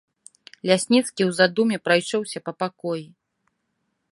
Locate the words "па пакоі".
2.49-3.05